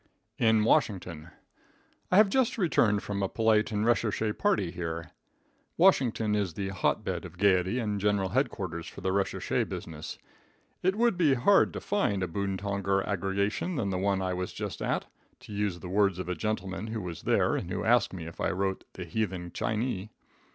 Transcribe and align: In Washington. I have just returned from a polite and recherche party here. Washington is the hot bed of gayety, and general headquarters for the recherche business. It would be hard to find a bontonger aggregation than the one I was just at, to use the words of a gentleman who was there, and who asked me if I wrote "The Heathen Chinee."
In 0.39 0.63
Washington. 0.63 1.29
I 2.09 2.17
have 2.17 2.27
just 2.27 2.57
returned 2.57 3.03
from 3.03 3.21
a 3.21 3.29
polite 3.29 3.71
and 3.71 3.85
recherche 3.85 4.35
party 4.35 4.71
here. 4.71 5.11
Washington 5.77 6.33
is 6.33 6.55
the 6.55 6.69
hot 6.69 7.03
bed 7.03 7.23
of 7.23 7.37
gayety, 7.37 7.77
and 7.77 8.01
general 8.01 8.29
headquarters 8.29 8.87
for 8.87 9.01
the 9.01 9.11
recherche 9.11 9.69
business. 9.69 10.17
It 10.81 10.95
would 10.95 11.17
be 11.19 11.35
hard 11.35 11.71
to 11.73 11.79
find 11.79 12.23
a 12.23 12.27
bontonger 12.27 13.03
aggregation 13.07 13.75
than 13.75 13.91
the 13.91 13.99
one 13.99 14.23
I 14.23 14.33
was 14.33 14.53
just 14.53 14.81
at, 14.81 15.05
to 15.41 15.53
use 15.53 15.79
the 15.81 15.87
words 15.89 16.17
of 16.17 16.27
a 16.27 16.33
gentleman 16.33 16.87
who 16.87 17.01
was 17.03 17.21
there, 17.21 17.55
and 17.55 17.69
who 17.69 17.83
asked 17.83 18.11
me 18.11 18.25
if 18.25 18.41
I 18.41 18.49
wrote 18.49 18.83
"The 18.93 19.05
Heathen 19.05 19.51
Chinee." 19.51 20.09